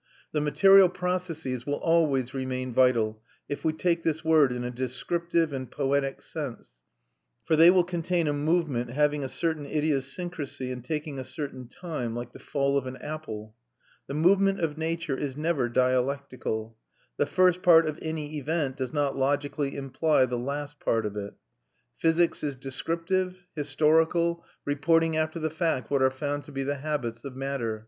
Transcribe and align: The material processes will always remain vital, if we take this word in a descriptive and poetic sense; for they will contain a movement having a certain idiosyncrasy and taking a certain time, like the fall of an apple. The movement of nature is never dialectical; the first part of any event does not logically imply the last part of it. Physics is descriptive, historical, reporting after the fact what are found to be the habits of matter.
The 0.31 0.41
material 0.41 0.89
processes 0.89 1.67
will 1.67 1.75
always 1.75 2.33
remain 2.33 2.73
vital, 2.73 3.21
if 3.47 3.63
we 3.63 3.71
take 3.71 4.01
this 4.01 4.25
word 4.25 4.51
in 4.51 4.63
a 4.63 4.71
descriptive 4.71 5.53
and 5.53 5.69
poetic 5.69 6.23
sense; 6.23 6.71
for 7.45 7.55
they 7.55 7.69
will 7.69 7.83
contain 7.83 8.27
a 8.27 8.33
movement 8.33 8.89
having 8.89 9.23
a 9.23 9.29
certain 9.29 9.63
idiosyncrasy 9.67 10.71
and 10.71 10.83
taking 10.83 11.19
a 11.19 11.23
certain 11.23 11.67
time, 11.67 12.15
like 12.15 12.31
the 12.33 12.39
fall 12.39 12.79
of 12.79 12.87
an 12.87 12.97
apple. 12.97 13.53
The 14.07 14.15
movement 14.15 14.59
of 14.59 14.75
nature 14.75 15.15
is 15.15 15.37
never 15.37 15.69
dialectical; 15.69 16.75
the 17.17 17.27
first 17.27 17.61
part 17.61 17.85
of 17.85 17.99
any 18.01 18.39
event 18.39 18.77
does 18.77 18.91
not 18.91 19.15
logically 19.15 19.75
imply 19.75 20.25
the 20.25 20.35
last 20.39 20.79
part 20.79 21.05
of 21.05 21.15
it. 21.15 21.35
Physics 21.95 22.43
is 22.43 22.55
descriptive, 22.55 23.45
historical, 23.55 24.43
reporting 24.65 25.15
after 25.15 25.37
the 25.37 25.51
fact 25.51 25.91
what 25.91 26.01
are 26.01 26.09
found 26.09 26.43
to 26.45 26.51
be 26.51 26.63
the 26.63 26.77
habits 26.77 27.23
of 27.23 27.35
matter. 27.35 27.79